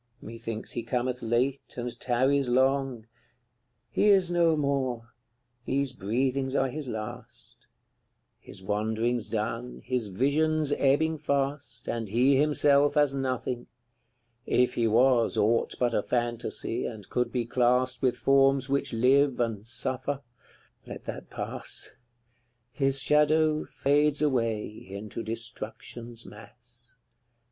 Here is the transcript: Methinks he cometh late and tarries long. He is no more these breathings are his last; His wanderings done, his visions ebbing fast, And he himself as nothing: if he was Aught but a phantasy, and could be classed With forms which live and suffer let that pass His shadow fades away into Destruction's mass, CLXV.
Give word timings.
Methinks 0.19 0.71
he 0.71 0.81
cometh 0.81 1.21
late 1.21 1.75
and 1.77 1.99
tarries 1.99 2.49
long. 2.49 3.05
He 3.91 4.07
is 4.09 4.31
no 4.31 4.57
more 4.57 5.11
these 5.65 5.91
breathings 5.93 6.55
are 6.55 6.69
his 6.69 6.87
last; 6.87 7.67
His 8.39 8.63
wanderings 8.63 9.29
done, 9.29 9.81
his 9.85 10.07
visions 10.07 10.73
ebbing 10.75 11.19
fast, 11.19 11.87
And 11.87 12.09
he 12.09 12.35
himself 12.35 12.97
as 12.97 13.13
nothing: 13.13 13.67
if 14.47 14.73
he 14.73 14.87
was 14.87 15.37
Aught 15.37 15.75
but 15.79 15.93
a 15.93 16.01
phantasy, 16.01 16.87
and 16.87 17.07
could 17.07 17.31
be 17.31 17.45
classed 17.45 18.01
With 18.01 18.17
forms 18.17 18.67
which 18.67 18.93
live 18.93 19.39
and 19.39 19.67
suffer 19.67 20.23
let 20.87 21.05
that 21.05 21.29
pass 21.29 21.91
His 22.71 22.99
shadow 22.99 23.65
fades 23.65 24.19
away 24.19 24.65
into 24.67 25.21
Destruction's 25.21 26.25
mass, 26.25 26.95
CLXV. 26.95 26.97